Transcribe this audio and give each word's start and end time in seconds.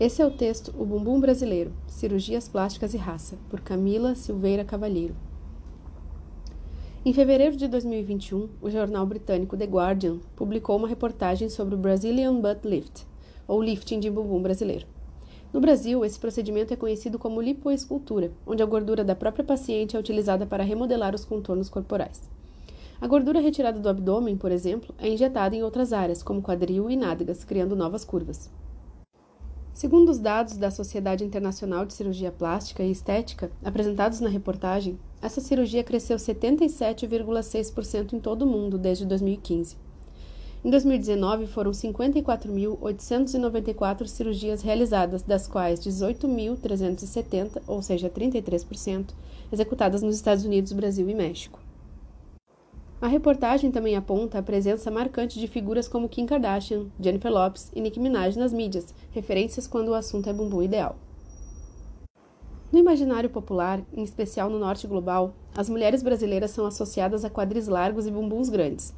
Esse 0.00 0.22
é 0.22 0.26
o 0.26 0.30
texto 0.30 0.72
O 0.78 0.86
Bumbum 0.86 1.20
Brasileiro, 1.20 1.74
Cirurgias 1.86 2.48
Plásticas 2.48 2.94
e 2.94 2.96
Raça, 2.96 3.36
por 3.50 3.60
Camila 3.60 4.14
Silveira 4.14 4.64
Cavalheiro. 4.64 5.14
Em 7.04 7.12
fevereiro 7.12 7.54
de 7.54 7.68
2021, 7.68 8.48
o 8.62 8.70
jornal 8.70 9.04
britânico 9.04 9.58
The 9.58 9.66
Guardian 9.66 10.16
publicou 10.34 10.78
uma 10.78 10.88
reportagem 10.88 11.50
sobre 11.50 11.74
o 11.74 11.78
Brazilian 11.78 12.40
Butt 12.40 12.66
Lift, 12.66 13.06
ou 13.46 13.62
lifting 13.62 14.00
de 14.00 14.08
bumbum 14.08 14.40
brasileiro. 14.40 14.86
No 15.52 15.60
Brasil, 15.60 16.02
esse 16.02 16.18
procedimento 16.18 16.72
é 16.72 16.78
conhecido 16.78 17.18
como 17.18 17.42
lipoescultura, 17.42 18.32
onde 18.46 18.62
a 18.62 18.66
gordura 18.66 19.04
da 19.04 19.14
própria 19.14 19.44
paciente 19.44 19.98
é 19.98 20.00
utilizada 20.00 20.46
para 20.46 20.64
remodelar 20.64 21.14
os 21.14 21.26
contornos 21.26 21.68
corporais. 21.68 22.22
A 23.02 23.06
gordura 23.06 23.38
retirada 23.38 23.78
do 23.78 23.88
abdômen, 23.90 24.38
por 24.38 24.50
exemplo, 24.50 24.94
é 24.96 25.10
injetada 25.10 25.54
em 25.54 25.62
outras 25.62 25.92
áreas, 25.92 26.22
como 26.22 26.40
quadril 26.40 26.88
e 26.88 26.96
nádegas, 26.96 27.44
criando 27.44 27.76
novas 27.76 28.02
curvas. 28.02 28.48
Segundo 29.80 30.10
os 30.10 30.18
dados 30.18 30.58
da 30.58 30.70
Sociedade 30.70 31.24
Internacional 31.24 31.86
de 31.86 31.94
Cirurgia 31.94 32.30
Plástica 32.30 32.82
e 32.82 32.90
Estética, 32.90 33.50
apresentados 33.64 34.20
na 34.20 34.28
reportagem, 34.28 34.98
essa 35.22 35.40
cirurgia 35.40 35.82
cresceu 35.82 36.18
77,6% 36.18 38.12
em 38.12 38.20
todo 38.20 38.42
o 38.42 38.46
mundo 38.46 38.76
desde 38.76 39.06
2015. 39.06 39.78
Em 40.62 40.68
2019, 40.68 41.46
foram 41.46 41.70
54.894 41.70 44.06
cirurgias 44.06 44.60
realizadas, 44.60 45.22
das 45.22 45.48
quais 45.48 45.80
18.370, 45.80 47.62
ou 47.66 47.80
seja, 47.80 48.10
33%, 48.10 49.14
executadas 49.50 50.02
nos 50.02 50.16
Estados 50.16 50.44
Unidos, 50.44 50.72
Brasil 50.72 51.08
e 51.08 51.14
México. 51.14 51.58
A 53.00 53.06
reportagem 53.06 53.70
também 53.70 53.96
aponta 53.96 54.38
a 54.38 54.42
presença 54.42 54.90
marcante 54.90 55.40
de 55.40 55.48
figuras 55.48 55.88
como 55.88 56.06
Kim 56.06 56.26
Kardashian, 56.26 56.84
Jennifer 57.00 57.32
Lopez 57.32 57.72
e 57.74 57.80
Nicki 57.80 57.98
Minaj 57.98 58.36
nas 58.36 58.52
mídias, 58.52 58.94
referências 59.10 59.66
quando 59.66 59.88
o 59.88 59.94
assunto 59.94 60.28
é 60.28 60.34
bumbum 60.34 60.62
ideal. 60.62 60.96
No 62.70 62.78
imaginário 62.78 63.30
popular, 63.30 63.80
em 63.94 64.02
especial 64.02 64.50
no 64.50 64.58
norte 64.58 64.86
global, 64.86 65.32
as 65.56 65.70
mulheres 65.70 66.02
brasileiras 66.02 66.50
são 66.50 66.66
associadas 66.66 67.24
a 67.24 67.30
quadris 67.30 67.68
largos 67.68 68.06
e 68.06 68.10
bumbuns 68.10 68.50
grandes. 68.50 68.92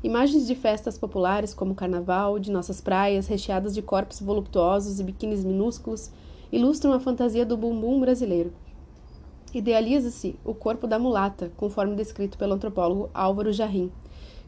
Imagens 0.00 0.46
de 0.46 0.54
festas 0.54 0.96
populares 0.96 1.52
como 1.52 1.72
o 1.72 1.74
carnaval, 1.74 2.38
de 2.38 2.52
nossas 2.52 2.80
praias, 2.80 3.26
recheadas 3.26 3.74
de 3.74 3.82
corpos 3.82 4.20
voluptuosos 4.20 5.00
e 5.00 5.02
biquínis 5.02 5.44
minúsculos, 5.44 6.08
ilustram 6.52 6.92
a 6.92 7.00
fantasia 7.00 7.44
do 7.44 7.56
bumbum 7.56 7.98
brasileiro 7.98 8.52
Idealiza-se 9.52 10.36
o 10.44 10.54
corpo 10.54 10.86
da 10.86 10.96
mulata, 10.96 11.50
conforme 11.56 11.96
descrito 11.96 12.38
pelo 12.38 12.54
antropólogo 12.54 13.10
Álvaro 13.12 13.52
Jarrim, 13.52 13.90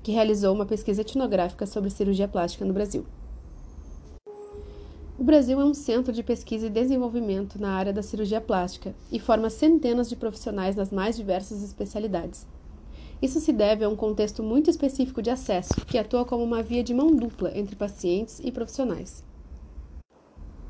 que 0.01 0.13
realizou 0.13 0.55
uma 0.55 0.65
pesquisa 0.65 1.01
etnográfica 1.01 1.67
sobre 1.67 1.91
cirurgia 1.91 2.29
plástica 2.29 2.65
no 2.65 2.73
Brasil. 2.73 3.05
O 5.19 5.25
Brasil 5.25 5.61
é 5.61 5.65
um 5.65 5.75
centro 5.75 6.13
de 6.13 6.23
pesquisa 6.23 6.69
e 6.69 6.71
desenvolvimento 6.71 7.61
na 7.61 7.73
área 7.73 7.93
da 7.93 8.03
cirurgia 8.03 8.41
plástica 8.41 8.95
e 9.11 9.19
forma 9.19 9.51
centenas 9.51 10.09
de 10.09 10.15
profissionais 10.15 10.77
nas 10.77 10.93
mais 10.93 11.17
diversas 11.17 11.65
especialidades. 11.65 12.47
Isso 13.21 13.41
se 13.41 13.53
deve 13.53 13.85
a 13.85 13.89
um 13.89 13.97
contexto 13.97 14.43
muito 14.43 14.71
específico 14.71 15.21
de 15.21 15.31
acesso, 15.31 15.75
que 15.87 15.99
atua 15.99 16.25
como 16.25 16.45
uma 16.45 16.63
via 16.63 16.83
de 16.83 16.95
mão 16.95 17.15
dupla 17.15 17.57
entre 17.57 17.75
pacientes 17.75 18.41
e 18.43 18.53
profissionais. 18.53 19.25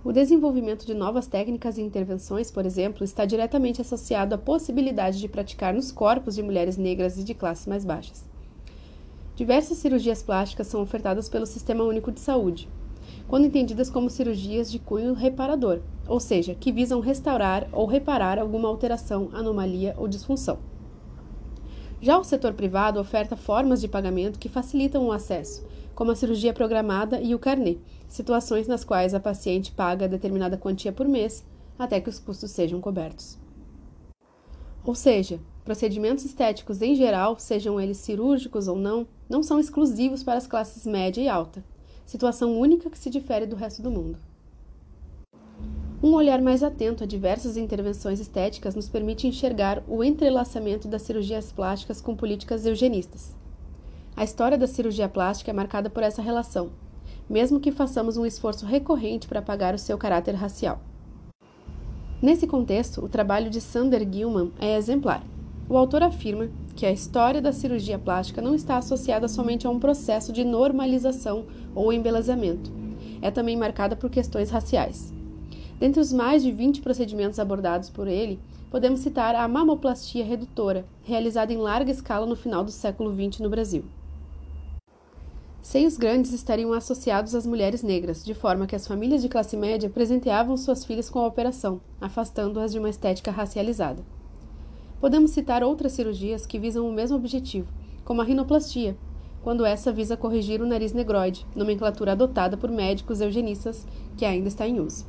O 0.05 0.11
desenvolvimento 0.11 0.85
de 0.85 0.95
novas 0.95 1.29
técnicas 1.29 1.79
e 1.79 1.81
intervenções, 1.81 2.51
por 2.51 2.67
exemplo, 2.67 3.05
está 3.05 3.25
diretamente 3.25 3.81
associado 3.81 4.35
à 4.35 4.39
possibilidade 4.39 5.21
de 5.21 5.29
praticar 5.29 5.73
nos 5.73 5.93
corpos 5.93 6.35
de 6.35 6.43
mulheres 6.43 6.77
negras 6.77 7.17
e 7.17 7.23
de 7.23 7.35
classes 7.35 7.69
mais 7.69 7.85
baixas. 7.85 8.25
Diversas 9.37 9.79
cirurgias 9.79 10.21
plásticas 10.21 10.67
são 10.67 10.83
ofertadas 10.83 11.29
pelo 11.29 11.47
Sistema 11.47 11.85
Único 11.85 12.11
de 12.11 12.19
Saúde, 12.19 12.69
quando 13.29 13.45
entendidas 13.45 13.89
como 13.89 14.11
cirurgias 14.11 14.73
de 14.73 14.81
cunho 14.81 15.15
reparador, 15.15 15.79
ou 16.09 16.19
seja, 16.19 16.57
que 16.57 16.73
visam 16.73 16.99
restaurar 16.99 17.69
ou 17.71 17.87
reparar 17.87 18.41
alguma 18.41 18.69
alteração, 18.69 19.29
anomalia 19.33 19.95
ou 19.97 20.09
disfunção. 20.09 20.59
Já 22.01 22.19
o 22.19 22.25
setor 22.25 22.55
privado 22.55 22.99
oferta 22.99 23.37
formas 23.37 23.81
de 23.81 23.87
pagamento 23.87 24.41
que 24.41 24.49
facilitam 24.49 25.07
o 25.07 25.13
acesso, 25.13 25.65
como 25.95 26.11
a 26.11 26.17
cirurgia 26.17 26.53
programada 26.53 27.21
e 27.21 27.35
o 27.35 27.39
carnê, 27.39 27.79
situações 28.09 28.67
nas 28.67 28.85
quais 28.85 29.15
a 29.15 29.21
paciente 29.21 29.73
paga 29.73 30.09
determinada 30.09 30.57
quantia 30.57 30.93
por 30.93 31.07
mês 31.07 31.45
até 31.79 32.01
que 32.01 32.09
os 32.09 32.19
custos 32.19 32.51
sejam 32.51 32.81
cobertos. 32.81 33.39
Ou 34.85 34.95
seja, 34.95 35.41
procedimentos 35.65 36.25
estéticos 36.25 36.83
em 36.83 36.95
geral, 36.95 37.39
sejam 37.39 37.81
eles 37.81 37.99
cirúrgicos 37.99 38.69
ou 38.69 38.77
não, 38.77 39.07
não 39.29 39.43
são 39.43 39.61
exclusivos 39.61 40.23
para 40.23 40.39
as 40.39 40.47
classes 40.47 40.85
média 40.85 41.21
e 41.21 41.29
alta, 41.29 41.65
situação 42.05 42.59
única 42.59 42.91
que 42.91 42.99
se 42.99 43.11
difere 43.11 43.47
do 43.47 43.57
resto 43.57 43.81
do 43.81 43.91
mundo. 43.91 44.19
Um 46.03 46.15
olhar 46.15 46.43
mais 46.43 46.65
atento 46.65 47.05
a 47.05 47.07
diversas 47.07 47.57
intervenções 47.57 48.19
estéticas 48.19 48.75
nos 48.75 48.89
permite 48.89 49.29
enxergar 49.29 49.85
o 49.87 50.03
entrelaçamento 50.03 50.89
das 50.89 51.03
cirurgias 51.03 51.53
plásticas 51.53 52.01
com 52.01 52.17
políticas 52.17 52.67
eugenistas. 52.67 53.37
A 54.23 54.25
história 54.25 54.57
da 54.57 54.69
cirurgia 54.69 55.09
plástica 55.09 55.51
é 55.51 55.53
marcada 55.53 55.91
por 55.91 56.01
essa 56.01 56.23
relação, 56.23 56.71
mesmo 57.29 57.59
que 57.59 57.73
façamos 57.73 58.17
um 58.17 58.25
esforço 58.25 58.65
recorrente 58.65 59.27
para 59.27 59.41
apagar 59.41 59.75
o 59.75 59.79
seu 59.81 59.99
caráter 59.99 60.37
racial. 60.37 60.81
Nesse 62.23 62.47
contexto, 62.47 63.05
o 63.05 63.09
trabalho 63.09 63.51
de 63.51 63.61
Sander 63.61 64.09
Gilman 64.09 64.53
é 64.61 64.77
exemplar. 64.77 65.25
O 65.69 65.77
autor 65.77 66.05
afirma 66.05 66.49
que 66.77 66.87
a 66.87 66.93
história 66.93 67.43
da 67.43 67.51
cirurgia 67.51 67.99
plástica 67.99 68.41
não 68.41 68.55
está 68.55 68.77
associada 68.77 69.27
somente 69.27 69.67
a 69.67 69.71
um 69.71 69.81
processo 69.81 70.33
de 70.33 70.45
normalização 70.45 71.45
ou 71.75 71.93
embelezamento. 71.93 72.71
É 73.21 73.29
também 73.29 73.57
marcada 73.57 73.97
por 73.97 74.09
questões 74.09 74.51
raciais. 74.51 75.13
Dentre 75.81 76.01
os 76.01 76.13
mais 76.13 76.45
de 76.45 76.53
20 76.53 76.81
procedimentos 76.81 77.41
abordados 77.41 77.91
por 77.91 78.07
ele, 78.07 78.39
podemos 78.71 79.01
citar 79.01 79.35
a 79.35 79.49
mamoplastia 79.49 80.25
redutora, 80.25 80.87
realizada 81.03 81.53
em 81.53 81.57
larga 81.57 81.91
escala 81.91 82.25
no 82.25 82.37
final 82.37 82.63
do 82.63 82.71
século 82.71 83.13
XX 83.13 83.41
no 83.41 83.51
Brasil. 83.51 83.85
Seios 85.63 85.97
grandes 85.97 86.33
estariam 86.33 86.73
associados 86.73 87.37
às 87.37 87.47
mulheres 87.47 87.85
negras, 87.85 88.25
de 88.25 88.35
forma 88.35 88.67
que 88.67 88.75
as 88.75 88.85
famílias 88.85 89.23
de 89.23 89.29
classe 89.29 89.57
média 89.57 89.89
presenteavam 89.89 90.57
suas 90.57 90.85
filhas 90.85 91.09
com 91.09 91.21
a 91.21 91.27
operação, 91.27 91.81
afastando-as 92.01 92.73
de 92.73 92.81
uma 92.81 92.91
estética 92.91 93.31
racializada. 93.31 94.03
Podemos 95.01 95.31
citar 95.31 95.63
outras 95.63 95.93
cirurgias 95.93 96.45
que 96.45 96.59
visam 96.59 96.89
o 96.89 96.93
mesmo 96.93 97.17
objetivo, 97.17 97.73
como 98.05 98.21
a 98.21 98.25
rinoplastia, 98.25 98.97
quando 99.41 99.65
essa 99.65 99.93
visa 99.93 100.17
corrigir 100.17 100.61
o 100.61 100.67
nariz 100.67 100.93
negroide, 100.93 101.47
nomenclatura 101.55 102.11
adotada 102.13 102.57
por 102.57 102.69
médicos 102.69 103.21
eugenistas 103.21 103.87
que 104.17 104.25
ainda 104.25 104.49
está 104.49 104.67
em 104.67 104.81
uso. 104.81 105.07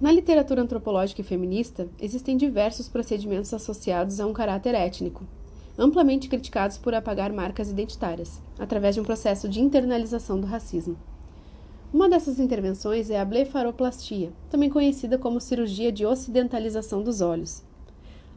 Na 0.00 0.12
literatura 0.12 0.62
antropológica 0.62 1.20
e 1.20 1.24
feminista, 1.24 1.88
existem 2.00 2.36
diversos 2.36 2.88
procedimentos 2.88 3.52
associados 3.52 4.20
a 4.20 4.26
um 4.26 4.32
caráter 4.32 4.74
étnico, 4.74 5.24
amplamente 5.78 6.28
criticados 6.28 6.78
por 6.78 6.94
apagar 6.94 7.32
marcas 7.32 7.70
identitárias, 7.70 8.40
através 8.58 8.94
de 8.94 9.00
um 9.00 9.04
processo 9.04 9.48
de 9.48 9.60
internalização 9.60 10.40
do 10.40 10.46
racismo. 10.46 10.96
Uma 11.92 12.08
dessas 12.08 12.38
intervenções 12.38 13.10
é 13.10 13.18
a 13.18 13.24
blefaroplastia, 13.24 14.32
também 14.50 14.68
conhecida 14.68 15.16
como 15.16 15.40
cirurgia 15.40 15.92
de 15.92 16.04
ocidentalização 16.04 17.02
dos 17.02 17.20
olhos. 17.20 17.62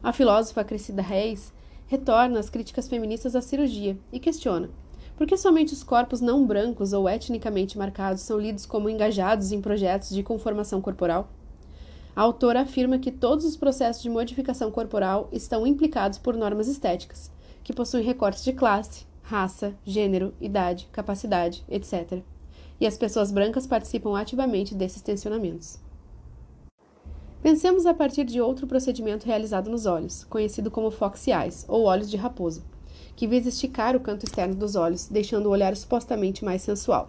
A 0.02 0.12
filósofa 0.12 0.64
Cressida 0.64 1.02
Reis 1.02 1.52
retorna 1.86 2.38
às 2.38 2.48
críticas 2.48 2.88
feministas 2.88 3.34
à 3.34 3.40
cirurgia 3.40 3.98
e 4.12 4.20
questiona 4.20 4.70
por 5.20 5.26
que 5.26 5.36
somente 5.36 5.74
os 5.74 5.82
corpos 5.82 6.22
não 6.22 6.46
brancos 6.46 6.94
ou 6.94 7.06
etnicamente 7.06 7.76
marcados 7.76 8.22
são 8.22 8.38
lidos 8.38 8.64
como 8.64 8.88
engajados 8.88 9.52
em 9.52 9.60
projetos 9.60 10.08
de 10.08 10.22
conformação 10.22 10.80
corporal? 10.80 11.28
A 12.14 12.22
autora 12.22 12.62
afirma 12.62 12.98
que 12.98 13.12
todos 13.12 13.44
os 13.44 13.56
processos 13.56 14.02
de 14.02 14.10
modificação 14.10 14.70
corporal 14.70 15.28
estão 15.32 15.66
implicados 15.66 16.18
por 16.18 16.36
normas 16.36 16.66
estéticas, 16.66 17.30
que 17.62 17.72
possuem 17.72 18.04
recortes 18.04 18.42
de 18.42 18.52
classe, 18.52 19.06
raça, 19.22 19.74
gênero, 19.84 20.34
idade, 20.40 20.88
capacidade, 20.90 21.64
etc. 21.68 22.20
E 22.80 22.86
as 22.86 22.98
pessoas 22.98 23.30
brancas 23.30 23.66
participam 23.66 24.18
ativamente 24.18 24.74
desses 24.74 25.02
tensionamentos. 25.02 25.78
Pensemos 27.42 27.86
a 27.86 27.94
partir 27.94 28.24
de 28.24 28.40
outro 28.40 28.66
procedimento 28.66 29.24
realizado 29.24 29.70
nos 29.70 29.86
olhos, 29.86 30.24
conhecido 30.24 30.70
como 30.70 30.90
fox 30.90 31.26
eyes, 31.28 31.64
ou 31.68 31.84
olhos 31.84 32.10
de 32.10 32.16
raposa, 32.16 32.62
que 33.14 33.26
visa 33.26 33.48
esticar 33.48 33.94
o 33.96 34.00
canto 34.00 34.24
externo 34.24 34.54
dos 34.54 34.74
olhos, 34.74 35.06
deixando 35.08 35.46
o 35.46 35.50
olhar 35.50 35.74
supostamente 35.76 36.44
mais 36.44 36.60
sensual. 36.60 37.08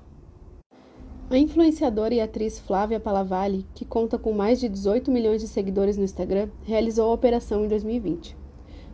A 1.31 1.37
influenciadora 1.37 2.13
e 2.13 2.19
atriz 2.19 2.59
Flávia 2.59 2.99
Palavalli, 2.99 3.65
que 3.73 3.85
conta 3.85 4.17
com 4.17 4.33
mais 4.33 4.59
de 4.59 4.67
18 4.67 5.09
milhões 5.09 5.39
de 5.39 5.47
seguidores 5.47 5.95
no 5.95 6.03
Instagram, 6.03 6.49
realizou 6.63 7.09
a 7.09 7.13
operação 7.13 7.63
em 7.63 7.69
2020. 7.69 8.35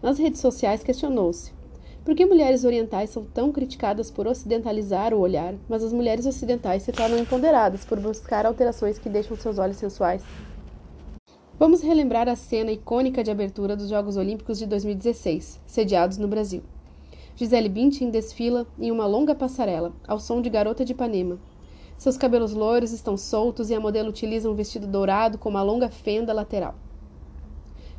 Nas 0.04 0.20
redes 0.20 0.40
sociais 0.40 0.84
questionou-se: 0.84 1.52
por 2.06 2.14
que 2.14 2.28
mulheres 2.28 2.64
orientais 2.64 3.10
são 3.10 3.26
tão 3.26 3.52
criticadas 3.52 4.12
por 4.12 4.28
ocidentalizar 4.28 5.16
o 5.16 5.20
olhar, 5.20 5.56
mas 5.68 5.84
as 5.84 5.92
mulheres 5.92 6.28
ocidentais 6.28 6.84
se 6.84 6.92
tornam 6.92 7.18
empoderadas 7.18 7.84
por 7.84 8.00
buscar 8.00 8.46
alterações 8.46 9.00
que 9.00 9.10
deixam 9.10 9.36
seus 9.36 9.58
olhos 9.58 9.78
sensuais? 9.78 10.24
Vamos 11.58 11.82
relembrar 11.82 12.30
a 12.30 12.36
cena 12.36 12.72
icônica 12.72 13.24
de 13.24 13.32
abertura 13.32 13.76
dos 13.76 13.90
Jogos 13.90 14.16
Olímpicos 14.16 14.60
de 14.60 14.68
2016, 14.68 15.60
sediados 15.66 16.20
no 16.20 16.28
Brasil. 16.28 16.62
Gisele 17.36 17.68
Bündchen 17.68 18.12
desfila 18.12 18.68
em 18.80 18.92
uma 18.92 19.08
longa 19.08 19.34
passarela, 19.34 19.92
ao 20.08 20.20
som 20.20 20.40
de 20.40 20.52
Garota 20.52 20.86
de 20.86 20.92
Ipanema, 20.92 21.40
Seus 21.98 22.16
cabelos 22.16 22.54
loiros 22.54 22.92
estão 22.92 23.18
soltos 23.18 23.72
e 23.72 23.76
a 23.76 23.80
modelo 23.80 24.10
utiliza 24.10 24.50
um 24.50 24.54
vestido 24.54 24.86
dourado 24.86 25.40
com 25.40 25.50
uma 25.50 25.64
longa 25.64 25.90
fenda 25.90 26.32
lateral. 26.32 26.76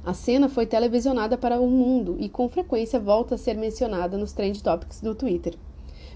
A 0.05 0.15
cena 0.15 0.49
foi 0.49 0.67
televisionada 0.67 1.37
para 1.37 1.61
o 1.61 1.69
mundo 1.69 2.17
e 2.21 2.29
com 2.29 2.49
frequência 2.49 3.01
volta 3.01 3.35
a 3.35 3.39
ser 3.39 3.57
mencionada 3.57 4.17
nos 4.17 4.33
trend 4.33 4.63
topics 4.63 5.01
do 5.01 5.17
Twitter. 5.17 5.55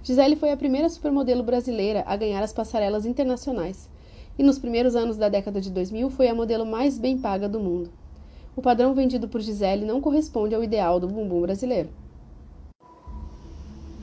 Gisele 0.00 0.36
foi 0.36 0.52
a 0.52 0.56
primeira 0.56 0.88
supermodelo 0.88 1.42
brasileira 1.42 2.04
a 2.06 2.16
ganhar 2.16 2.42
as 2.42 2.52
passarelas 2.52 3.04
internacionais 3.04 3.90
e 4.38 4.44
nos 4.44 4.60
primeiros 4.60 4.94
anos 4.94 5.16
da 5.16 5.28
década 5.28 5.60
de 5.60 5.70
2000 5.70 6.08
foi 6.10 6.28
a 6.28 6.34
modelo 6.34 6.64
mais 6.64 6.98
bem 6.98 7.18
paga 7.18 7.48
do 7.48 7.58
mundo. 7.58 7.90
O 8.54 8.62
padrão 8.62 8.94
vendido 8.94 9.28
por 9.28 9.40
Gisele 9.40 9.84
não 9.84 10.00
corresponde 10.00 10.54
ao 10.54 10.62
ideal 10.62 11.00
do 11.00 11.08
bumbum 11.08 11.40
brasileiro. 11.40 11.88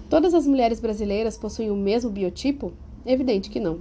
Todas 0.10 0.34
as 0.34 0.46
mulheres 0.46 0.82
brasileiras 0.82 1.38
possuem 1.38 1.72
o 1.72 1.76
mesmo 1.78 2.10
biotipo? 2.10 2.74
Evidente 3.06 3.50
que 3.50 3.60
não. 3.60 3.80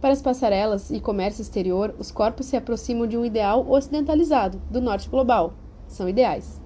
Para 0.00 0.12
as 0.12 0.22
passarelas 0.22 0.90
e 0.90 1.00
comércio 1.00 1.42
exterior, 1.42 1.94
os 1.98 2.10
corpos 2.10 2.46
se 2.46 2.56
aproximam 2.56 3.06
de 3.06 3.16
um 3.16 3.24
ideal 3.24 3.68
ocidentalizado, 3.68 4.60
do 4.70 4.80
norte 4.80 5.08
global. 5.08 5.54
São 5.88 6.08
ideais. 6.08 6.60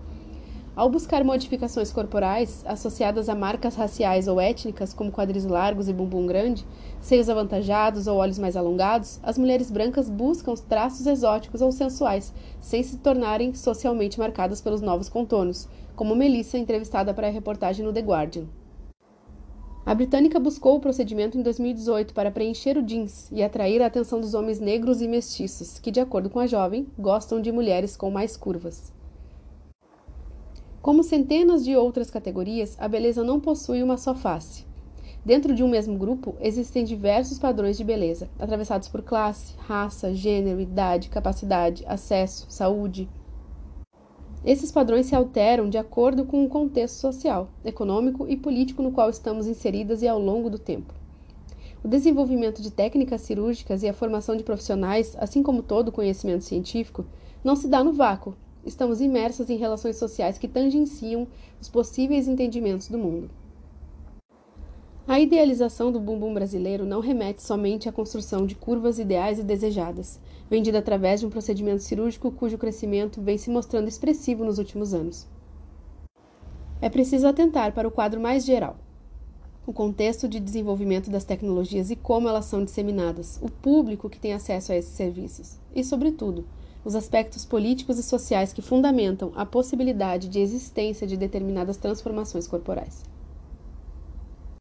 Ao 0.76 0.88
buscar 0.88 1.24
modificações 1.24 1.92
corporais 1.92 2.64
associadas 2.66 3.28
a 3.28 3.34
marcas 3.34 3.74
raciais 3.74 4.28
ou 4.28 4.40
étnicas, 4.40 4.94
como 4.94 5.10
quadris 5.10 5.44
largos 5.44 5.88
e 5.88 5.92
bumbum 5.92 6.26
grande, 6.26 6.64
seios 7.00 7.28
avantajados 7.28 8.06
ou 8.06 8.18
olhos 8.18 8.38
mais 8.38 8.56
alongados, 8.56 9.18
as 9.22 9.36
mulheres 9.36 9.70
brancas 9.70 10.08
buscam 10.08 10.52
os 10.52 10.60
traços 10.60 11.06
exóticos 11.06 11.60
ou 11.60 11.72
sensuais, 11.72 12.32
sem 12.60 12.82
se 12.82 12.98
tornarem 12.98 13.52
socialmente 13.52 14.18
marcadas 14.18 14.60
pelos 14.60 14.80
novos 14.80 15.08
contornos, 15.08 15.68
como 15.96 16.14
Melissa, 16.14 16.56
entrevistada 16.56 17.12
para 17.12 17.26
a 17.26 17.30
reportagem 17.30 17.84
no 17.84 17.92
The 17.92 18.00
Guardian. 18.00 18.59
A 19.90 19.94
britânica 19.96 20.38
buscou 20.38 20.76
o 20.76 20.80
procedimento 20.80 21.36
em 21.36 21.42
2018 21.42 22.14
para 22.14 22.30
preencher 22.30 22.78
o 22.78 22.82
jeans 22.82 23.28
e 23.32 23.42
atrair 23.42 23.82
a 23.82 23.86
atenção 23.86 24.20
dos 24.20 24.34
homens 24.34 24.60
negros 24.60 25.02
e 25.02 25.08
mestiços, 25.08 25.80
que, 25.80 25.90
de 25.90 25.98
acordo 25.98 26.30
com 26.30 26.38
a 26.38 26.46
jovem, 26.46 26.86
gostam 26.96 27.40
de 27.40 27.50
mulheres 27.50 27.96
com 27.96 28.08
mais 28.08 28.36
curvas. 28.36 28.92
Como 30.80 31.02
centenas 31.02 31.64
de 31.64 31.74
outras 31.74 32.08
categorias, 32.08 32.76
a 32.78 32.86
beleza 32.86 33.24
não 33.24 33.40
possui 33.40 33.82
uma 33.82 33.96
só 33.96 34.14
face. 34.14 34.64
Dentro 35.24 35.52
de 35.56 35.64
um 35.64 35.68
mesmo 35.68 35.98
grupo, 35.98 36.36
existem 36.40 36.84
diversos 36.84 37.40
padrões 37.40 37.76
de 37.76 37.82
beleza, 37.82 38.30
atravessados 38.38 38.86
por 38.86 39.02
classe, 39.02 39.54
raça, 39.58 40.14
gênero, 40.14 40.60
idade, 40.60 41.08
capacidade, 41.08 41.84
acesso, 41.88 42.46
saúde. 42.48 43.08
Esses 44.44 44.72
padrões 44.72 45.06
se 45.06 45.14
alteram 45.14 45.68
de 45.68 45.76
acordo 45.76 46.24
com 46.24 46.42
o 46.42 46.48
contexto 46.48 46.96
social, 46.96 47.50
econômico 47.62 48.26
e 48.26 48.36
político 48.36 48.82
no 48.82 48.90
qual 48.90 49.10
estamos 49.10 49.46
inseridas 49.46 50.00
e 50.00 50.08
ao 50.08 50.18
longo 50.18 50.48
do 50.48 50.58
tempo. 50.58 50.94
O 51.84 51.88
desenvolvimento 51.88 52.62
de 52.62 52.70
técnicas 52.70 53.20
cirúrgicas 53.20 53.82
e 53.82 53.88
a 53.88 53.92
formação 53.92 54.36
de 54.36 54.42
profissionais, 54.42 55.14
assim 55.18 55.42
como 55.42 55.62
todo 55.62 55.88
o 55.88 55.92
conhecimento 55.92 56.44
científico, 56.44 57.04
não 57.44 57.54
se 57.54 57.68
dá 57.68 57.84
no 57.84 57.92
vácuo, 57.92 58.34
estamos 58.64 59.00
imersas 59.00 59.50
em 59.50 59.56
relações 59.56 59.96
sociais 59.96 60.38
que 60.38 60.48
tangenciam 60.48 61.26
os 61.60 61.68
possíveis 61.68 62.26
entendimentos 62.26 62.88
do 62.88 62.98
mundo. 62.98 63.30
A 65.08 65.18
idealização 65.18 65.90
do 65.90 65.98
bumbum 65.98 66.32
brasileiro 66.32 66.84
não 66.84 67.00
remete 67.00 67.42
somente 67.42 67.88
à 67.88 67.92
construção 67.92 68.46
de 68.46 68.54
curvas 68.54 68.98
ideais 68.98 69.38
e 69.38 69.42
desejadas, 69.42 70.20
vendida 70.48 70.78
através 70.78 71.20
de 71.20 71.26
um 71.26 71.30
procedimento 71.30 71.82
cirúrgico 71.82 72.30
cujo 72.30 72.58
crescimento 72.58 73.20
vem 73.20 73.38
se 73.38 73.50
mostrando 73.50 73.88
expressivo 73.88 74.44
nos 74.44 74.58
últimos 74.58 74.92
anos. 74.92 75.26
É 76.82 76.88
preciso 76.88 77.26
atentar 77.26 77.72
para 77.72 77.88
o 77.88 77.90
quadro 77.90 78.20
mais 78.20 78.44
geral. 78.44 78.76
O 79.66 79.72
contexto 79.72 80.28
de 80.28 80.38
desenvolvimento 80.38 81.10
das 81.10 81.24
tecnologias 81.24 81.90
e 81.90 81.96
como 81.96 82.28
elas 82.28 82.44
são 82.44 82.64
disseminadas, 82.64 83.38
o 83.42 83.50
público 83.50 84.08
que 84.08 84.20
tem 84.20 84.32
acesso 84.32 84.70
a 84.72 84.76
esses 84.76 84.94
serviços 84.94 85.58
e, 85.74 85.82
sobretudo, 85.82 86.44
os 86.84 86.94
aspectos 86.94 87.44
políticos 87.44 87.98
e 87.98 88.02
sociais 88.02 88.52
que 88.52 88.62
fundamentam 88.62 89.32
a 89.34 89.44
possibilidade 89.44 90.28
de 90.28 90.40
existência 90.40 91.06
de 91.06 91.16
determinadas 91.16 91.76
transformações 91.76 92.46
corporais. 92.46 93.09